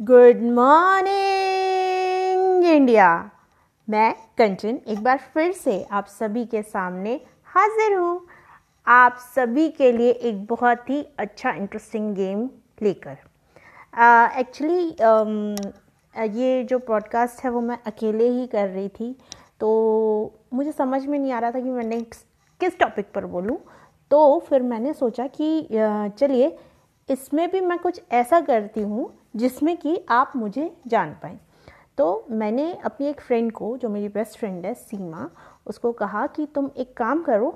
[0.00, 3.30] Good morning India
[3.88, 7.20] मैं कंचन एक बार फिर से आप सभी के सामने
[7.54, 8.26] हाजिर हूँ।
[8.86, 12.48] आप सभी के लिए एक बहुत ही अच्छा इंटरेस्टिंग गेम
[12.82, 13.16] लेकर।
[14.40, 15.66] एक्चुअली uh, um,
[16.34, 19.16] ये जो पॉडकास्ट है वो मैं अकेले ही कर रही थी
[19.60, 22.26] तो मुझे समझ में नहीं आ रहा था कि मैं नेक्स्ट
[22.60, 23.58] किस टॉपिक पर बोलूँ।
[24.10, 25.68] तो फिर मैंने सोचा कि
[26.18, 26.58] चलिए
[27.08, 31.38] इसमें भी मैं कुछ ऐसा करती हूँ जिसमें कि आप मुझे जान पाएँ।
[31.98, 35.28] तो मैंने अपनी एक फ्रेंड को, जो मेरी बेस्ट फ्रेंड है, सीमा,
[35.66, 37.50] उसको कहा कि तुम एक काम करो,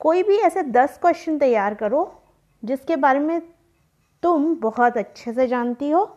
[0.00, 2.22] कोई भी ऐसे दस क्वेश्चन तैयार करो,
[2.62, 3.40] जिसके बारे में
[4.22, 6.16] तुम बहुत अच्छे से जानती हो,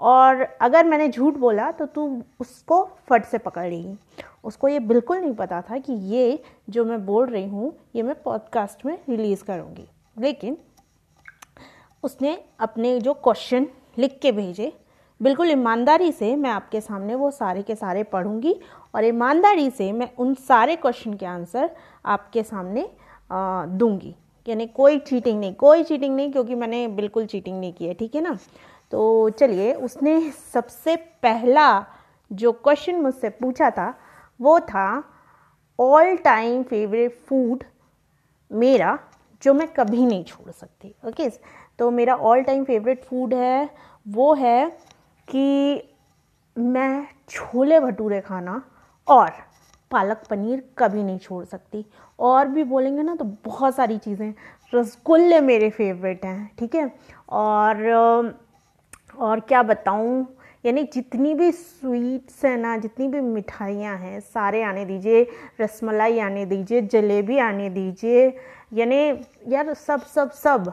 [0.00, 3.96] और अगर मैंने झूठ बोला तो तू उसको फट से पकड़ लेगी।
[4.44, 8.14] उसको ये बिल्कुल नहीं पता था कि ये जो मैं बोल रही हूँ, ये मैं
[8.22, 9.86] पॉडकास्ट में रिलीज़ करूँगी।
[10.18, 10.56] लेकिन
[12.02, 13.66] उसने अपने जो क्वेश्चन
[14.00, 14.72] लिख के भेजे।
[15.20, 18.54] बिल्कुल ईमानदारी से मैं आपके सामने वो सारे के सारे पढ़ूँगी
[18.94, 21.70] और ईमानदारी से मैं उन सारे क्वेश्चन के आंसर
[22.06, 22.88] आपके सामने
[23.30, 24.14] दूँगी।
[24.46, 28.14] यानी कोई चीटिंग नहीं, कोई चीटिंग नहीं, क्योंकि मैंने बिल्कुल चीटिंग नहीं की है, ठीक
[28.14, 28.36] है ना?
[28.92, 31.84] तो चलिए, उसने सबसे पहला
[32.30, 33.94] जो क्वेश्चन मुझसे पूछा था,
[34.40, 35.02] वो था
[35.78, 37.64] ऑल टाइम फेवरेट फ़ूड
[38.50, 38.98] मेरा,
[39.42, 41.28] जो मैं कभी नहीं छोड़ सकती। ओके
[41.78, 43.68] तो मेरा ऑल टाइम फेवरेट फ़ूड है
[44.06, 44.68] वो है
[45.28, 45.82] कि
[46.56, 48.62] मैं छोले भटूरे खाना
[49.08, 49.30] और
[49.90, 51.84] पालक पनीर कभी नहीं छोड़ सकती।
[52.18, 54.32] और भी बोलेंगे ना तो बहुत सारी चीज़ें।
[54.74, 56.90] रसगुल्ले मेरे फेवरेट हैं, ठीक है?
[57.28, 58.34] और
[59.18, 60.26] और क्या बताऊँ?
[60.64, 65.26] यानी जितनी भी स्वीट्स हैं ना, जितनी भी मिठाइयाँ हैं, सारे आने दीजिए।
[65.60, 68.26] रसमलाई आने दीजिए, जलेबी आने दीजिए।
[68.74, 68.98] यानी
[69.48, 70.72] यार सब सब सब।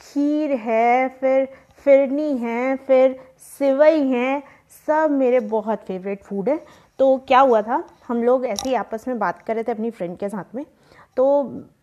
[0.00, 1.48] खीर है, फिर
[1.86, 3.18] फिरनी है, फिर
[3.58, 4.42] सिवई हैं,
[4.86, 6.60] सब मेरे बहुत फेवरेट फ़ूड है।
[6.98, 9.90] तो क्या हुआ था, हम लोग ऐसे ही आपस में बात कर रहे थे अपनी
[9.90, 10.64] फ्रेंड के साथ में।
[11.16, 11.24] तो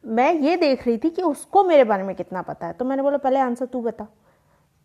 [0.07, 3.03] मैं ये देख रही थी कि उसको मेरे बारे में कितना पता है। तो मैंने
[3.03, 4.07] बोला, पहले आंसर तू बता।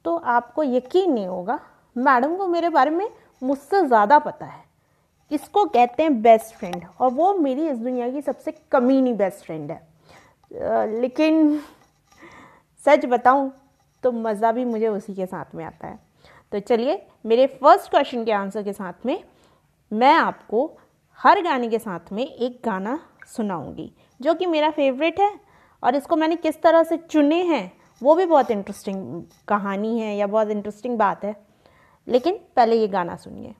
[0.04, 1.58] तो आपको यकीन नहीं होगा,
[1.96, 3.08] मैडम को मेरे बारे में
[3.42, 4.62] मुझसे ज़्यादा पता है।
[5.30, 9.70] इसको कहते हैं बेस्ट फ्रेंड और वो मेरी इस दुनिया की सबसे कमीनी बेस्ट फ्रेंड
[9.70, 11.60] है। लेकिन
[12.84, 13.50] सच बताऊँ
[14.02, 15.98] तो मज़ा भी मुझे उसी के साथ में आता है।
[16.52, 19.24] तो चलिए, मेरे फ़र्स्ट क्वेश्चन के आंसर के साथ में
[19.92, 20.70] मैं आपको
[21.18, 25.32] हर गाने के साथ में एक गाना सुनाऊँगी, जो कि मेरा फेवरेट है
[25.82, 27.72] और इसको मैंने किस तरह से चुने हैं,
[28.02, 31.34] वो भी बहुत इंटरेस्टिंग कहानी है या बहुत इंटरेस्टिंग बात है।
[32.08, 33.54] लेकिन पहले ये गाना सुनिए।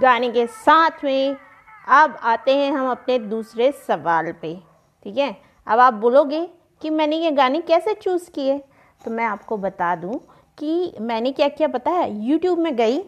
[0.00, 1.36] गाने के साथ में
[1.88, 4.54] अब आते हैं हम अपने दूसरे सवाल पे,
[5.04, 5.36] ठीक है?
[5.66, 6.40] अब आप बोलोगे
[6.82, 8.58] कि मैंने ये गाने कैसे चूज़ किए?
[9.04, 10.18] तो मैं आपको बता दूँ
[10.58, 12.10] कि मैंने क्या किया पता है?
[12.26, 12.98] यूट्यूब में गई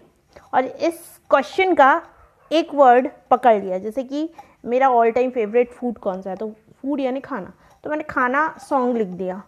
[0.54, 1.00] और इस
[1.30, 2.02] क्वेश्चन का
[2.50, 4.28] एक वर्ड पकड़ लिया। जैसे कि
[4.64, 6.36] मेरा ऑल टाइम फेवरेट फ़ूड कौन सा है?
[6.36, 7.52] तो फ़ूड यानी खाना।
[7.84, 9.42] तो मैंने खाना सॉन्ग लिख दिया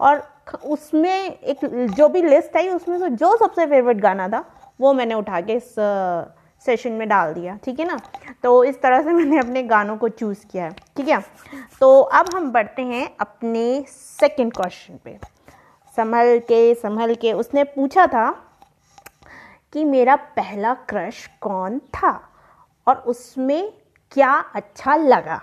[0.00, 0.22] और
[0.64, 4.44] उसमें एक, जो भी लिस्ट आई, उसमें से जो सबसे फेवरेट गाना था,
[4.80, 5.74] वो मैंने उठा के इस
[6.66, 7.98] सेशन में डाल दिया, ठीक है ना?
[8.42, 11.20] तो इस तरह से मैंने अपने गानों को चूज़ किया है, ठीक है?
[11.80, 15.18] तो अब हम बढ़ते हैं अपने सेकंड क्वेश्चन पे।
[15.96, 18.30] संभल के संभल के, उसने पूछा था
[19.72, 22.28] कि मेरा पहला क्रश कौन था
[22.86, 23.72] और उसमें
[24.12, 25.40] क्या अच्छा लगा?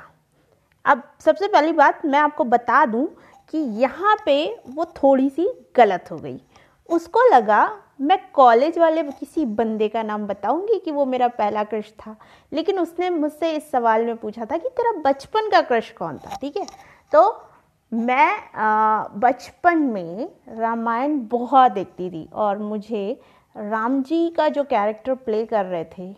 [0.85, 3.07] अब सबसे पहली बात मैं आपको बता दूँ
[3.49, 6.41] कि यहाँ पे वो थोड़ी सी गलत हो गई।
[6.89, 7.65] उसको लगा
[8.01, 12.15] मैं कॉलेज वाले किसी बंदे का नाम बताऊँगी कि वो मेरा पहला क्रश था।
[12.51, 16.37] लेकिन उसने मुझसे इस सवाल में पूछा था कि तेरा बचपन का क्रश कौन था
[16.41, 16.65] ठीक है?
[17.13, 17.47] तो
[17.91, 23.19] मैं बचपन में रामायण बहुत देखती थी और मुझे
[23.55, 26.09] राम जी का जो कैरेक्टर प्ले कर रहे थे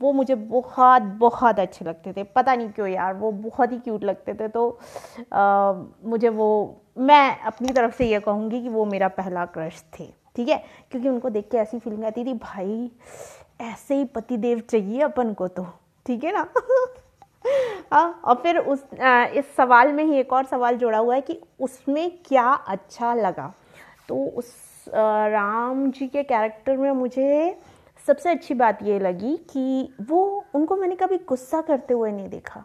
[0.00, 4.04] वो मुझे बहुत बहुत अच्छे लगते थे। पता नहीं क्यों यार वो बहुत ही क्यूट
[4.04, 4.68] लगते थे। तो
[5.32, 5.72] आ,
[6.04, 10.06] मुझे वो मैं अपनी तरफ़ से ये कहूँगी कि वो मेरा पहला क्रश थे।
[10.38, 10.64] ठीक है?
[10.90, 12.90] क्योंकि उनको देख के ऐसी फीलिंग आती थी भाई
[13.60, 15.66] ऐसे ही पति देव चाहिए अपन को तो।
[16.06, 16.48] ठीक है ना?
[17.92, 21.20] आ, और फिर उस आ, इस सवाल में ही एक और सवाल जोड़ा हुआ है
[21.20, 23.54] कि उसमें क्या अच्छा लगा?
[24.08, 24.54] तो उस
[24.88, 27.58] आ, राम जी के कैरेक्टर में मुझे
[28.06, 32.64] सबसे अच्छी बात ये लगी कि वो उनको मैंने कभी गुस्सा करते हुए नहीं देखा।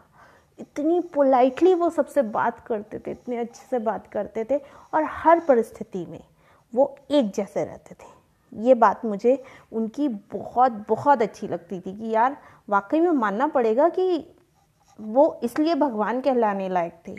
[0.58, 4.56] इतनी पोलाइटली वो सबसे बात करते थे इतने अच्छे से बात करते थे
[4.94, 6.20] और हर परिस्थिति में।
[6.74, 8.12] वो एक जैसे रहते थे।
[8.52, 9.42] ये बात मुझे
[9.72, 12.36] उनकी बहुत बहुत अच्छी लगती थी कि यार,
[12.68, 14.26] वाकई में मानना पड़ेगा कि
[14.98, 17.14] वो इसलिए भगवान कहलाने लायक थे।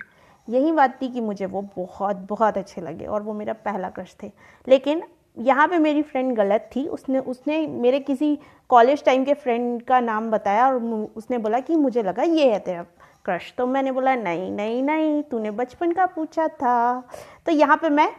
[0.48, 4.16] यही बात थी कि मुझे वो बहुत बहुत अच्छे लगे और वो मेरा पहला क्रश
[4.24, 4.32] थे।
[4.68, 5.04] लेकिन
[5.38, 8.38] यहाँ पे मेरी फ्रेंड गलत थी। उसने उसने मेरे किसी
[8.70, 10.84] कॉलेज टाइम के फ्रेंड का नाम बताया और
[11.16, 12.84] उसने बोला कि मुझे लगा ये है तेरा
[13.26, 17.04] क्रश। तो मैंने बोला, नहीं नहीं नहीं, तूने बचपन का पूछा था।
[17.46, 18.10] तो यहाँ पे मैं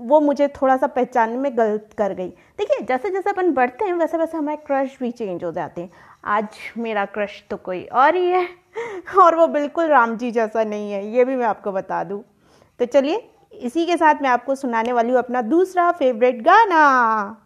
[0.00, 3.94] वो मुझे थोड़ा सा पहचानने में गलत कर गई। देखिए जैसे जैसे अपन बढ़ते हैं
[3.94, 5.90] वैसे वैसे हमारे क्रश भी चेंज हो जाते हैं।
[6.24, 8.48] आज मेरा क्रश तो कोई और ही है,
[9.22, 12.22] और वो बिल्कुल राम जी जैसा नहीं है, ये भी मैं आपको बता दूँ।
[12.78, 17.39] तो चलिए, इसी के साथ मैं आपको सुनाने वाली हूँ अपना दूसरा फेवरेट गाना।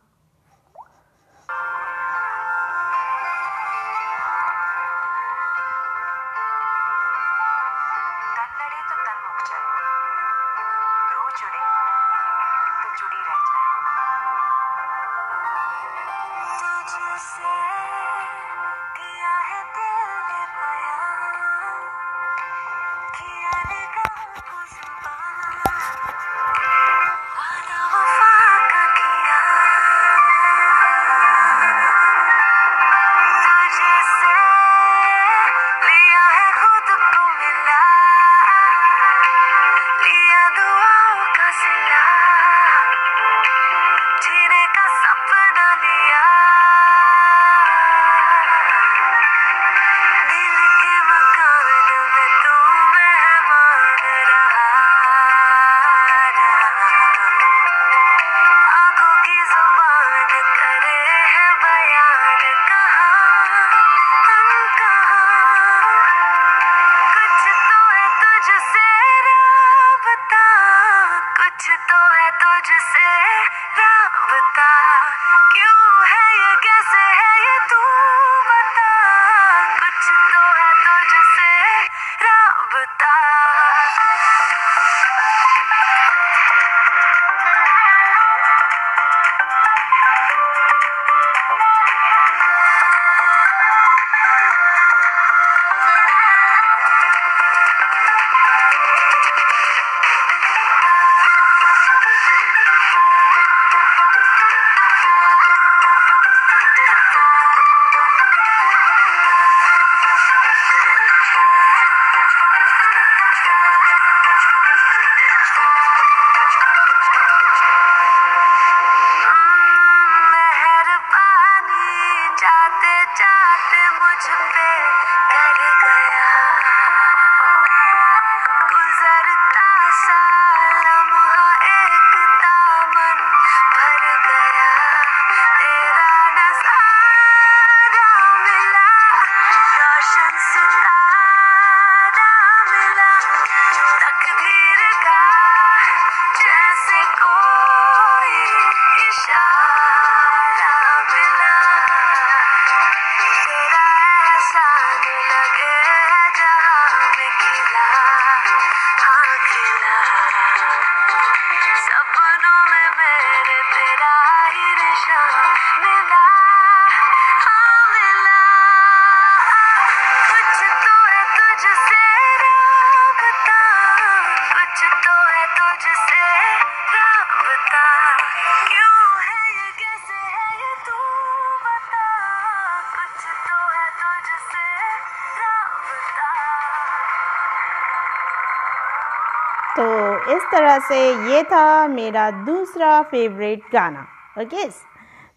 [190.37, 190.99] इस तरह से
[191.33, 194.07] ये था मेरा दूसरा फेवरेट गाना।
[194.41, 194.69] ओके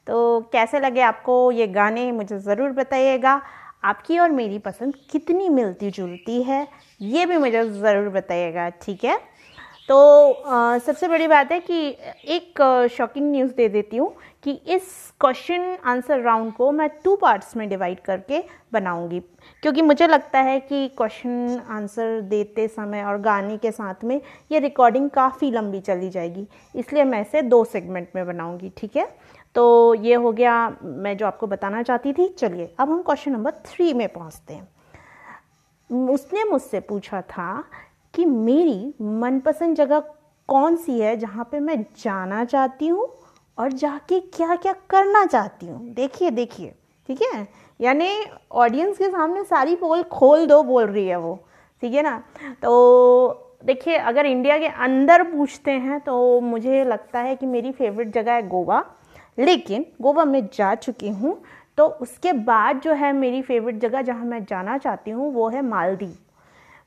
[0.07, 3.41] तो कैसे लगे आपको ये गाने मुझे ज़रूर बताइएगा।
[3.83, 6.67] आपकी और मेरी पसंद कितनी मिलती जुलती है
[7.01, 9.17] ये भी मुझे ज़रूर बताइएगा ठीक है?
[9.89, 11.97] तो आ, सबसे बड़ी बात है कि
[12.27, 17.55] एक शॉकिंग न्यूज़ दे देती हूँ कि इस क्वेश्चन आंसर राउंड को मैं टू पार्ट्स
[17.57, 18.43] में डिवाइड करके
[18.73, 19.19] बनाऊँगी।
[19.63, 24.59] क्योंकि मुझे लगता है कि क्वेश्चन आंसर देते समय और गाने के साथ में ये
[24.59, 29.07] रिकॉर्डिंग काफ़ी लंबी चली जाएगी। इसलिए मैं इसे दो सेगमेंट में बनाऊँगी, ठीक है?
[29.55, 33.51] तो ये हो गया मैं जो आपको बताना चाहती थी। चलिए, अब हम क्वेश्चन नंबर
[33.65, 37.63] थ्री में पहुँचते हैं। उसने मुझसे पूछा था
[38.13, 39.99] कि मेरी मनपसंद जगह
[40.49, 43.07] कौन सी है जहाँ पे मैं जाना चाहती हूँ
[43.57, 45.79] और जाके क्या क्या करना चाहती हूँ?
[45.89, 46.73] देखिए देखिए,
[47.09, 47.47] ठीक है?
[47.79, 48.09] यानी
[48.53, 51.35] ऑडियंस के सामने सारी पोल खोल दो बोल रही है वो,
[51.83, 52.17] ठीक है ना?
[52.63, 58.13] तो देखिए, अगर इंडिया के अंदर पूछते हैं तो मुझे लगता है कि मेरी फेवरेट
[58.13, 58.83] जगह है गोवा।
[59.37, 61.37] लेकिन गोवा में जा चुकी हूँ
[61.77, 65.61] तो उसके बाद जो है मेरी फेवरेट जगह जहाँ मैं जाना चाहती हूँ वो है
[65.61, 66.15] मालदीव।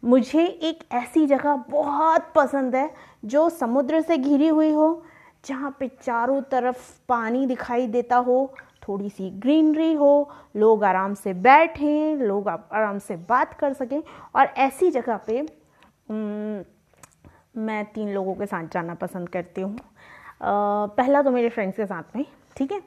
[0.02, 2.88] मुझे एक ऐसी जगह बहुत पसंद है
[3.22, 5.02] जो समुद्र से घिरी हुई हो,
[5.44, 11.32] जहाँ पे चारों तरफ़ पानी दिखाई देता हो थोड़ी सी ग्रीनरी हो, लोग आराम से
[11.34, 14.02] बैठें, लोग आराम से बात कर सकें
[14.34, 15.42] और ऐसी जगह पे
[17.58, 19.76] मैं तीन लोगों के साथ जाना पसंद करती हूँ।
[20.42, 22.24] पहला तो मेरे फ्रेंड्स के साथ में,
[22.56, 22.80] ठीक है?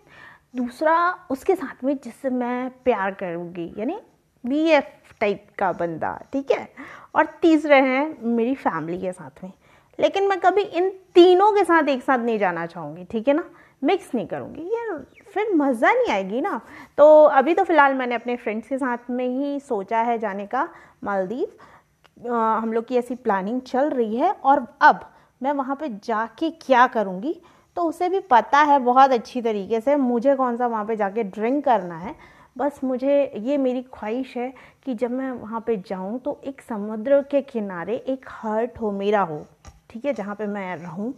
[0.56, 0.96] दूसरा
[1.32, 4.00] उसके साथ में जिससे मैं प्यार करूँगी, यानी
[4.44, 6.68] बी एफ़ टाइप का बंदा, ठीक है?
[7.16, 9.52] और तीसरे हैं मेरी फैमिली के साथ में।
[10.00, 13.44] लेकिन मैं कभी इन तीनों के साथ एक साथ नहीं जाना चाहूँगी, ठीक है ना?
[13.82, 16.60] मिक्स नहीं करूँगी। यार, फिर मज़ा नहीं आएगी ना?
[16.98, 20.68] तो अभी तो फ़िलहाल मैंने अपने फ्रेंड्स के साथ में ही सोचा है जाने का,
[21.04, 25.00] मालदीव। हम लोग की ऐसी प्लानिंग चल रही है और अब
[25.42, 27.36] मैं वहाँ पे जाके क्या करूँगी?
[27.78, 31.24] तो उसे भी पता है, बहुत अच्छी तरीके से मुझे कौन सा वहाँ पे जाके
[31.24, 32.16] ड्रिंक करना है।
[32.58, 34.54] बस मुझे ये मेरी ख्वाहिश है
[34.86, 39.22] कि जब मैं वहाँ पे जाऊँ तो एक समुद्र के किनारे एक हर्ट हो, मेरा
[39.22, 39.46] हो।
[39.94, 41.14] ठीक है, जहाँ पे मैं रहूँ,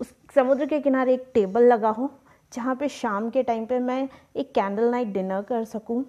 [0.00, 2.10] उस समुद्र के किनारे एक टेबल लगा हो,
[2.52, 6.04] जहाँ पे शाम के टाइम पे मैं एक कैंडल नाइट डिनर कर सकूँ।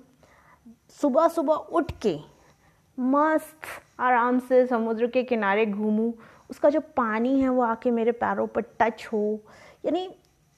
[1.02, 2.18] सुबह सुबह उठ के
[3.00, 3.62] मस्त
[4.00, 6.14] आराम से समुद्र के किनारे घूमूँ।
[6.50, 9.40] उसका जो पानी है, वो आके मेरे पैरों पर टच हो।
[9.86, 10.10] यानी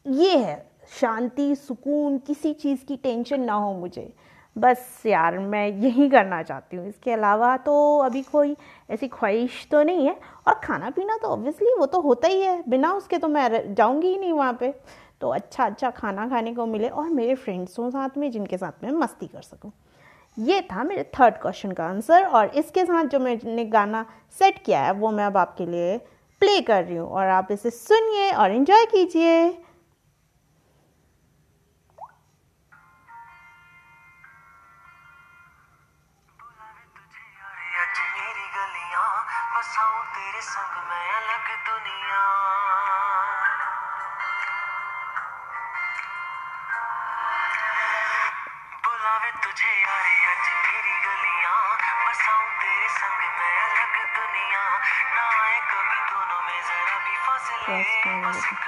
[0.06, 4.14] ये है, शांति, सुकून, किसी चीज़ की टेंशन ना हो मुझे।
[4.58, 8.56] बस यार, मैं यही करना चाहती हूँ। इसके अलावा तो अभी कोई
[8.90, 10.16] ऐसी ख्वाहिश तो नहीं है।
[10.48, 14.08] और खाना पीना तो ऑब्वियसली वो तो होता ही है। बिना उसके तो मैं जाऊँगी
[14.08, 14.74] ही नहीं वहाँ पे।
[15.22, 18.84] तो अच्छा अच्छा खाना खाने को मिले और मेरे फ्रेंड्स हों साथ में, जिनके साथ
[18.84, 19.72] में मस्ती कर सकूँ।
[20.38, 24.06] ये था मेरे थर्ड क्वेश्चन का आंसर और इसके साथ जो मैंने गाना
[24.40, 25.98] सेट किया है, वो मैं अब आपके लिए
[26.42, 29.50] प्ले कर रही हूँ। और आप इसे सुनिए और इन्जॉय कीजिए।
[58.04, 58.67] खेल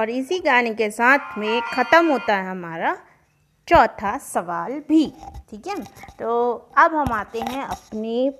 [0.00, 2.96] और इसी गाने के साथ में ख़त्म होता है हमारा
[3.68, 5.06] चौथा सवाल भी,
[5.50, 5.76] ठीक है?
[6.18, 8.32] तो अब हम आते हैं अपने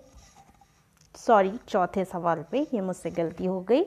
[1.14, 3.84] सॉरी चौथे सवाल पे। ये मुझसे गलती हो गई।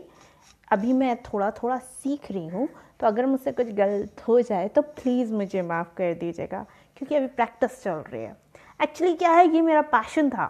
[0.67, 2.67] अभी मैं थोड़ा थोड़ा सीख रही हूँ
[2.99, 6.65] तो अगर मुझसे कुछ गलत हो जाए तो प्लीज़ मुझे माफ़ कर दीजिएगा,
[6.97, 8.36] क्योंकि अभी प्रैक्टिस चल रही है।
[8.79, 10.45] एक्चुअली क्या है, ये मेरा पैशन था।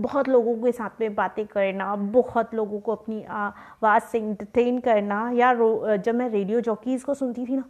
[0.00, 5.30] बहुत लोगों के साथ में बातें करना, बहुत लोगों को अपनी आवाज़ से इंटरटेन करना
[5.34, 5.52] या
[5.96, 7.64] जब मैं रेडियो जॉकीज़ को सुनती थी ना,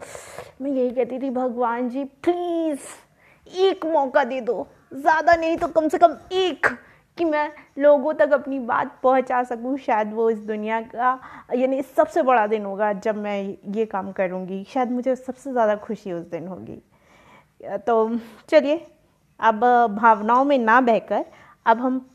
[0.63, 5.89] मैं यही कहती थी, भगवान जी प्लीज़ एक मौका दे दो। ज़्यादा नहीं तो कम
[5.89, 6.67] से कम एक
[7.19, 11.19] कि मैं लोगों तक अपनी बात पहुँचा सकूँ। शायद वो इस दुनिया का,
[11.55, 16.13] यानी सबसे बड़ा दिन होगा जब मैं ये काम करूँगी। शायद मुझे सबसे ज़्यादा खुशी
[16.13, 16.81] उस दिन होगी।
[17.79, 18.87] तो चलिए,
[19.41, 19.61] अब
[19.93, 21.25] भावनाओं में ना बहकर,
[21.67, 22.07] अब हम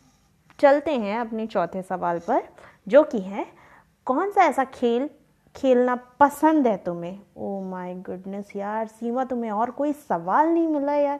[0.59, 2.43] चलते हैं अपने चौथे सवाल पर,
[2.87, 3.45] जो कि है,
[4.07, 5.09] कौन सा ऐसा खेल
[5.55, 7.19] खेलना पसंद है तुम्हें?
[7.37, 11.19] ओ माय गुडनेस यार, सीमा, तुम्हें और कोई सवाल नहीं मिला यार।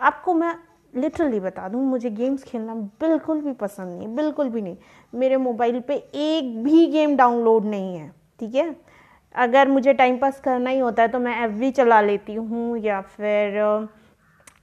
[0.00, 0.54] आपको मैं
[0.94, 4.76] लिटरली बता दूँ, मुझे गेम्स खेलना बिल्कुल भी पसंद नहीं, बिल्कुल भी नहीं।
[5.14, 8.76] मेरे मोबाइल पे एक भी गेम डाउनलोड नहीं है, ठीक है?
[9.34, 13.00] अगर मुझे टाइम पास करना ही होता है तो मैं एफ़ चला लेती हूँ या
[13.00, 13.58] फिर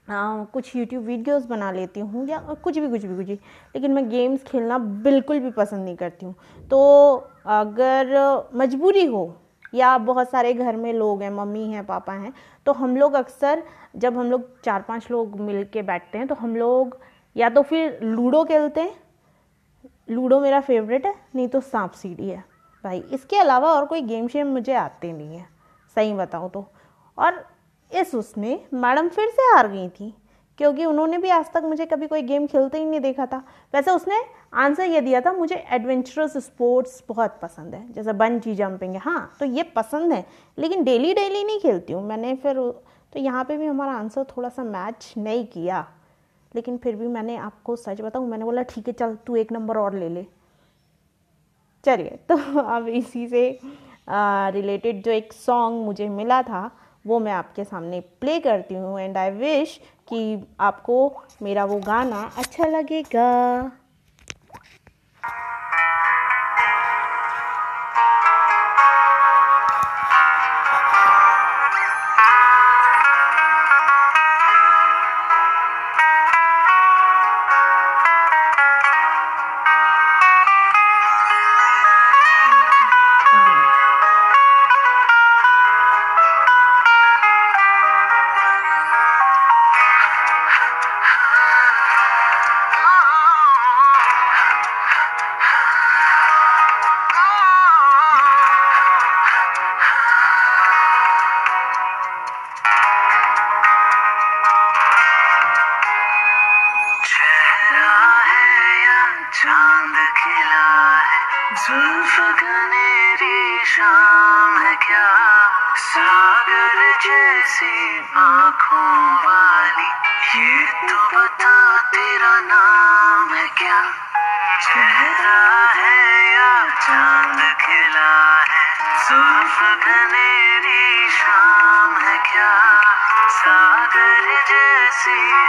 [0.08, 3.34] कुछ यूट्यूब वीडियोस बना लेती हूँ या कुछ भी कुछ भी कुछ भी।
[3.76, 6.36] लेकिन मैं गेम्स खेलना बिल्कुल भी पसंद नहीं करती हूँ।
[6.72, 6.82] तो
[7.48, 9.34] अगर मजबूरी हो,
[9.74, 12.34] या बहुत सारे घर में लोग हैं, मम्मी हैं, पापा हैं
[12.66, 13.64] तो हम लोग अक्सर,
[13.96, 16.98] जब हम लोग चार पाँच लोग मिल के बैठते हैं तो हम लोग
[17.36, 18.96] या तो फिर लूडो खेलते हैं।
[20.10, 22.44] लूडो मेरा फेवरेट है, नहीं तो सांप सीढ़ी है।
[22.84, 25.46] भाई, इसके अलावा और कोई गेम शेम मुझे आते नहीं है।
[25.98, 26.66] सही बताऊँ तो।
[27.18, 27.44] और
[27.94, 30.14] इस उसमें मैडम फिर से हार गई थी,
[30.60, 33.38] क्योंकि उन्होंने भी आज तक मुझे कभी कोई गेम खेलते ही नहीं देखा था।
[33.74, 34.20] वैसे उसने
[34.56, 39.34] आंसर ये दिया था, मुझे एडवेंचरस स्पोर्ट्स बहुत पसंद है, जैसे बंजी जंपिंग है। हाँ
[39.40, 40.26] तो ये पसंद है,
[40.58, 42.60] लेकिन डेली डेली नहीं खेलती हूँ। मैंने फिर
[43.14, 45.86] तो यहाँ पे भी हमारा आंसर थोड़ा सा मैच नहीं किया,
[46.52, 49.78] लेकिन फिर भी मैंने आपको सच बताऊँ, मैंने बोला, ठीक है, चल तू एक नंबर
[49.78, 50.26] और ले ले।
[51.84, 53.60] चलिए तो अब इसी से
[54.10, 56.70] रिलेटेड जो एक सॉन्ग मुझे मिला था
[57.08, 60.98] वो मैं आपके सामने प्ले करती हूँ एंड आई विश कि आपको
[61.42, 63.72] मेरा वो गाना अच्छा लगेगा।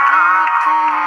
[0.03, 1.04] आते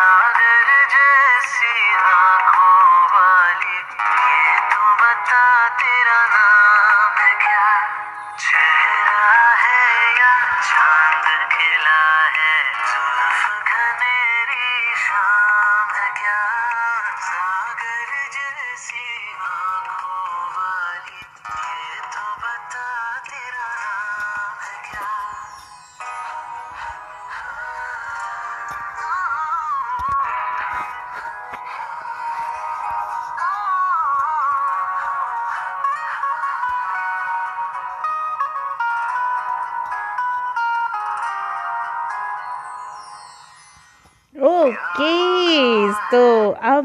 [0.00, 0.29] Yeah.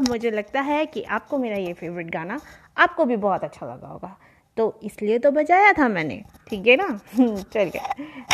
[0.08, 2.40] मुझे लगता है कि आपको मेरा ये फेवरेट गाना
[2.76, 4.16] आपको भी बहुत अच्छा लगा होगा।
[4.56, 7.00] तो इसलिए तो बजाया था मैंने, ठीक है ना?
[7.52, 7.78] चलिए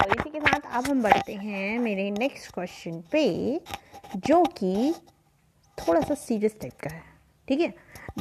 [0.02, 3.60] और इसी के साथ अब हम बढ़ते हैं मेरे नेक्स्ट क्वेश्चन पे,
[4.16, 4.94] जो कि
[5.78, 7.02] थोड़ा सा सीरियस टाइप का है,
[7.48, 7.74] ठीक है?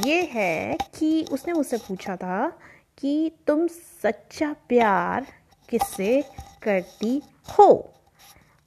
[0.05, 2.59] ये है कि उसने मुझसे पूछा था
[2.97, 3.67] कि तुम
[4.03, 5.25] सच्चा प्यार
[5.69, 6.23] किससे
[6.63, 7.21] करती
[7.59, 7.93] हो?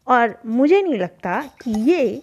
[0.07, 2.23] और मुझे नहीं लगता कि ये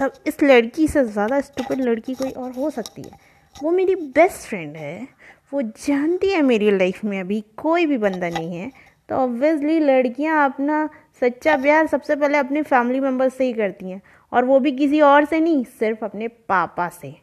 [0.00, 3.18] सब, इस लड़की से ज़्यादा स्टूपिड लड़की कोई और हो सकती है।
[3.56, 5.08] वो मेरी बेस्ट फ्रेंड है।
[5.52, 8.70] वो जानती है मेरी लाइफ में अभी कोई भी बंदा नहीं है।
[9.08, 10.88] तो ऑब्वियसली लड़कियाँ अपना
[11.22, 14.00] सच्चा प्यार सबसे पहले अपने फैमिली मेंबर से ही करती हैं।
[14.32, 17.14] और वो भी किसी और से नहीं, सिर्फ़ अपने पापा से।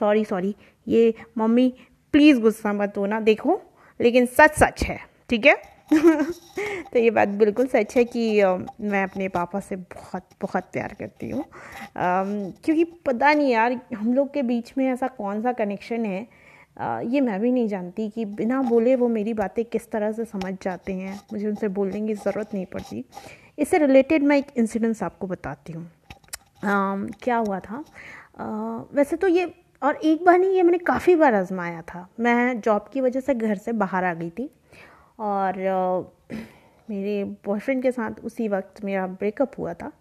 [0.00, 0.54] सॉरी सॉरी
[0.88, 1.72] ये मम्मी
[2.14, 3.60] प्लीज़ गुस्सा मत होना, देखो।
[4.00, 4.98] लेकिन सच सच है,
[5.30, 5.56] ठीक है?
[5.92, 8.42] तो ये बात बिल्कुल सच है कि
[8.80, 11.44] मैं अपने पापा से बहुत बहुत प्यार करती हूँ।
[11.96, 16.26] क्योंकि पता नहीं यार हम लोग के बीच में ऐसा कौन सा कनेक्शन है?
[16.76, 20.24] अ, ये मैं भी नहीं जानती कि बिना बोले वो मेरी बातें किस तरह से
[20.24, 23.04] समझ जाते हैं। मुझे उनसे बोलने की ज़रूरत नहीं पड़ती।
[23.58, 25.90] इससे रिलेटेड मैं एक इंसिडेंस आपको बताती हूँ।
[27.22, 27.84] क्या हुआ था?
[28.38, 28.44] अ,
[28.94, 32.88] वैसे तो ये और एक बार नहीं ये मैंने काफ़ी बार आजमाया था। मैं जॉब
[32.92, 34.50] की वजह से घर से बाहर आ गई थी।
[35.18, 35.58] और
[36.88, 39.92] मेरे बॉयफ्रेंड के साथ उसी वक्त मेरा ब्रेकअप हुआ था।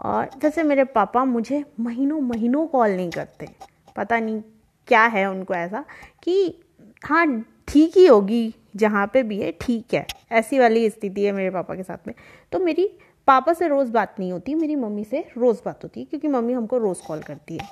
[0.00, 3.48] और जैसे मेरे पापा मुझे महीनों महीनों कॉल नहीं करते।
[3.96, 4.40] पता नहीं
[4.88, 5.84] क्या है उनको ऐसा
[6.22, 6.60] कि
[7.04, 7.26] हाँ
[7.68, 11.74] ठीक ही होगी, जहाँ पे भी है, ठीक है। ऐसी वाली स्थिति है मेरे पापा
[11.74, 12.14] के साथ में।
[12.52, 12.88] तो मेरी
[13.28, 16.52] पापा से रोज़ बात नहीं होती, मेरी मम्मी से रोज़ बात होती है, क्योंकि मम्मी
[16.52, 17.66] हमको रोज़ कॉल करती है।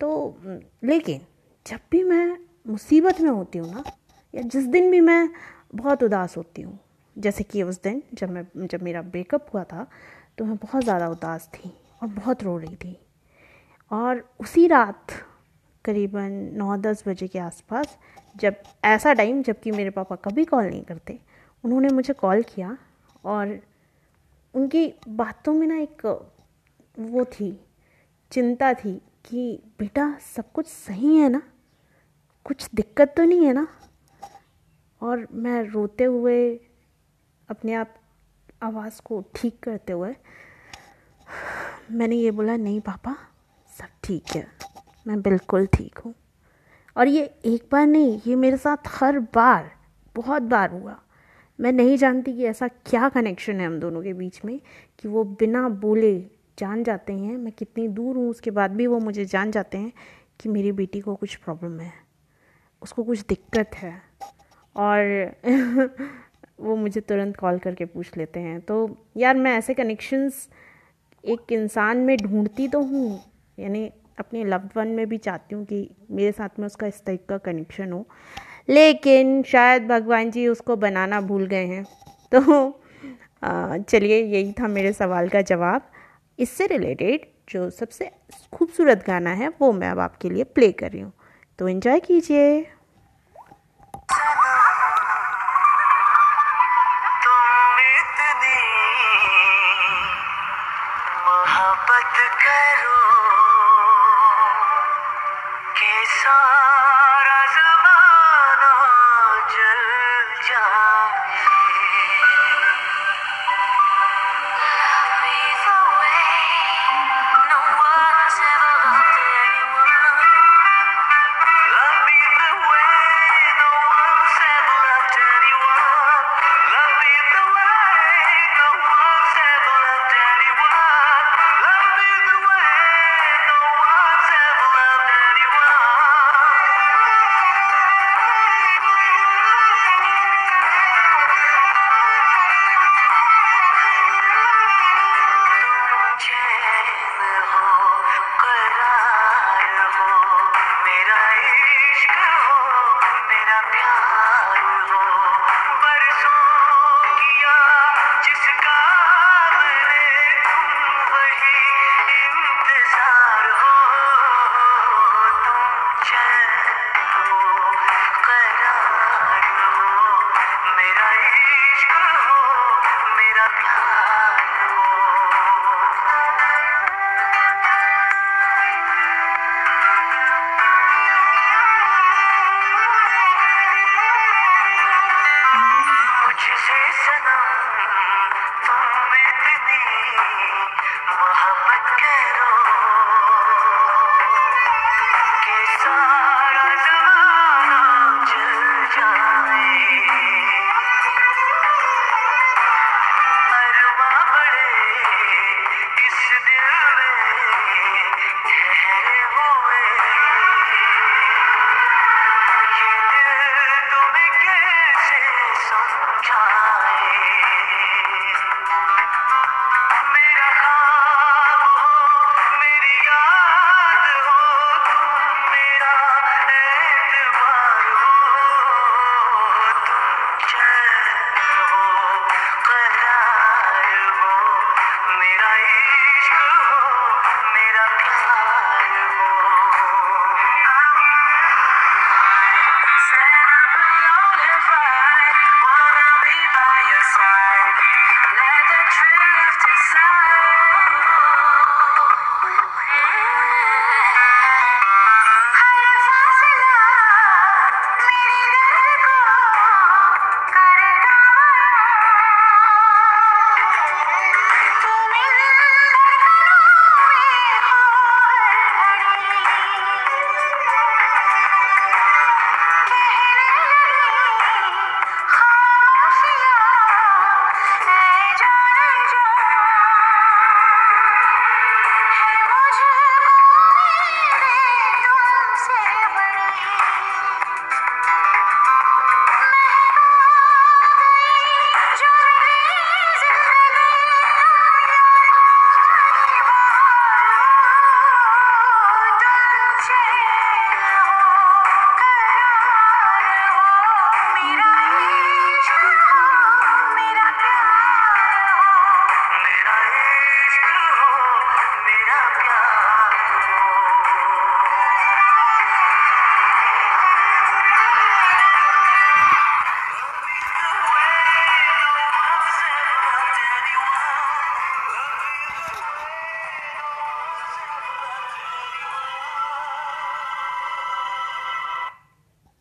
[0.00, 0.36] तो
[0.84, 1.20] लेकिन
[1.66, 3.84] जब भी मैं मुसीबत में होती हूँ ना,
[4.34, 5.28] या जिस दिन भी मैं
[5.74, 6.78] बहुत उदास होती हूँ।
[7.16, 9.86] जैसे कि उस दिन जब मैं, जब मेरा ब्रेकअप हुआ था
[10.38, 11.70] तो मैं बहुत ज़्यादा उदास थी
[12.02, 12.96] और बहुत रो रही थी।
[13.90, 15.12] और उसी रात
[15.84, 17.96] करीबन नौ दस बजे के आसपास
[18.36, 21.18] जब, ऐसा टाइम जबकि मेरे पापा कभी कॉल नहीं करते,
[21.64, 22.76] उन्होंने मुझे कॉल किया
[23.24, 23.58] और
[24.54, 26.06] उनकी बातों में ना एक
[26.98, 27.58] वो थी,
[28.32, 28.92] चिंता थी
[29.24, 31.42] कि बेटा सब कुछ सही है ना?
[32.46, 33.66] कुछ दिक्कत तो नहीं है ना?
[35.04, 36.38] और मैं रोते हुए
[37.48, 37.94] अपने आप
[38.62, 40.14] आवाज़ को ठीक करते हुए,
[41.90, 43.16] मैंने ये बोला, नहीं पापा,
[43.70, 44.46] सब ठीक है,
[45.06, 46.14] मैं बिल्कुल ठीक हूँ।
[46.96, 49.70] और ये एक बार नहीं, ये मेरे साथ हर बार,
[50.16, 50.98] बहुत बार हुआ।
[51.58, 54.58] मैं नहीं जानती कि ऐसा क्या कनेक्शन है हम दोनों के बीच में,
[54.98, 56.18] कि वो बिना बोले
[56.58, 59.92] जान जाते हैं। मैं कितनी दूर हूँ, उसके बाद भी वो मुझे जान जाते हैं
[60.40, 61.92] कि मेरी बेटी को कुछ प्रॉब्लम है,
[62.82, 64.13] उसको कुछ दिक्कत है।
[64.76, 65.34] और
[66.60, 70.48] वो मुझे तुरंत कॉल करके पूछ लेते हैं। तो यार, मैं ऐसे कनेक्शंस
[71.24, 73.20] एक इंसान में ढूंढती तो हूँ,
[73.58, 77.26] यानी अपने लव्ड वन में भी चाहती हूँ कि मेरे साथ में उसका इस टाइप
[77.28, 78.06] का कनेक्शन हो।
[78.68, 81.84] लेकिन शायद भगवान जी उसको बनाना भूल गए हैं।
[82.34, 82.80] तो
[83.88, 85.90] चलिए, यही था मेरे सवाल का जवाब।
[86.38, 88.10] इससे रिलेटेड जो सबसे
[88.52, 91.12] खूबसूरत गाना है, वो मैं अब आपके लिए प्ले कर रही हूँ।
[91.58, 92.66] तो एंजॉय कीजिए।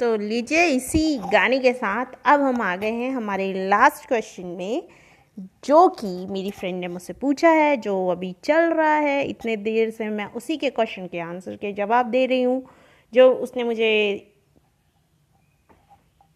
[0.04, 4.88] तो लीजिए इसी गाने के साथ अब हम आ गए हैं हमारे लास्ट क्वेश्चन में,
[5.66, 9.90] जो कि मेरी फ्रेंड ने मुझसे पूछा है, जो अभी चल रहा है, इतने देर
[9.90, 12.66] से मैं उसी के क्वेश्चन के आंसर के जवाब दे रही हूँ,
[13.14, 13.92] जो उसने मुझे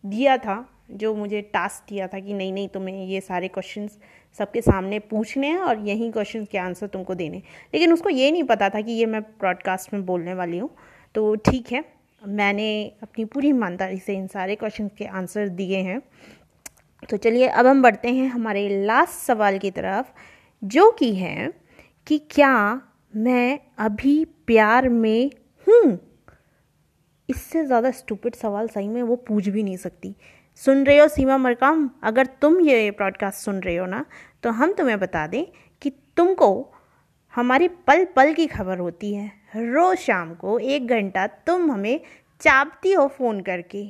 [0.06, 3.98] दिया था, जो मुझे टास्क दिया था कि नहीं नहीं, तुम्हें ये सारे क्वेश्चंस
[4.40, 7.38] सबके सामने पूछने हैं और यही क्वेश्चन के आंसर तुमको देने
[7.74, 10.70] लेकिन उसको ये नहीं पता था कि ये मैं ब्रॉडकास्ट में बोलने वाली हूँ
[11.16, 11.97] तो ठीक है।
[12.28, 12.70] मैंने
[13.04, 16.02] अपनी पूरी ईमानदारी से इन सारे क्वेश्चन के आंसर दिए हैं।
[17.10, 20.06] तो चलिए, अब हम बढ़ते हैं हमारे लास्ट सवाल की तरफ़,
[20.62, 21.54] जो कि है
[22.08, 22.82] कि क्या
[23.14, 25.30] मैं अभी प्यार में
[25.68, 25.98] हूँ?
[27.30, 30.16] इससे ज़्यादा स्टूपिड सवाल सही में वो पूछ भी नहीं सकती।
[30.62, 31.90] सुन रहे हो सीमा मरकाम?
[32.04, 34.06] अगर तुम ये ब्रॉडकास्ट सुन रहे हो ना
[34.44, 35.46] तो हम तुम्हें बता दें
[35.82, 36.50] कि तुमको
[37.34, 42.00] हमारी पल पल की खबर होती है। रोज़ शाम को एक घंटा तुम हमें
[42.42, 43.86] चापती हो फ़ोन करके।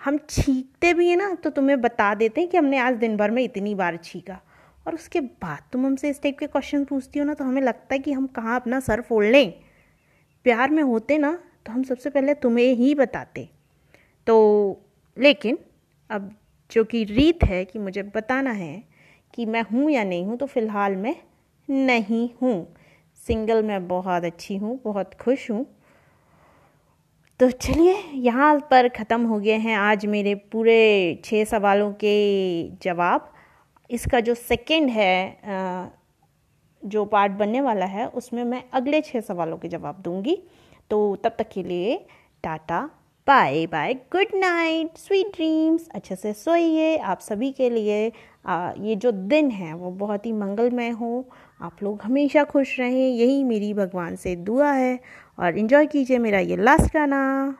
[0.00, 3.30] हम छींकते भी हैं ना तो तुम्हें बता देते हैं कि हमने आज दिन भर
[3.30, 4.40] में इतनी बार छीका।
[4.86, 7.94] और उसके बाद तुम हमसे इस टाइप के क्वेश्चन पूछती हो ना तो हमें लगता
[7.94, 9.52] है कि हम कहाँ अपना सर फोड़ लें।
[10.46, 11.32] प्यार में होते ना
[11.66, 13.48] तो हम सबसे पहले तुम्हें ही बताते।
[14.26, 14.36] तो
[15.16, 15.58] लेकिन
[16.10, 16.30] अब
[16.70, 18.82] जो कि रीत है कि मुझे बताना है
[19.34, 21.14] कि मैं हूँ या नहीं हूँ तो फ़िलहाल मैं
[21.68, 22.74] नहीं हूँ।
[23.26, 25.64] सिंगल मैं बहुत अच्छी हूँ बहुत खुश हूँ।
[27.40, 32.16] तो चलिए यहाँ पर ख़त्म हो गए हैं आज मेरे पूरे छः सवालों के
[32.82, 33.32] जवाब।
[33.90, 35.92] इसका जो सेकंड है
[36.82, 40.36] जो पार्ट बनने वाला है उसमें मैं अगले छः सवालों के जवाब दूँगी।
[40.90, 41.96] तो तब तक के लिए
[42.44, 42.80] tata
[43.26, 48.12] bye bye good night sweet dreams अच्छे से सोइए आप सभी के लिए।
[48.46, 51.28] आ, ये जो दिन है वो बहुत ही मंगलमय हो।
[51.60, 54.98] आप लोग हमेशा खुश रहें। यही मेरी भगवान से दुआ है
[55.38, 57.54] और इन्जॉय कीजिए मेरा ये लास्ट गाना।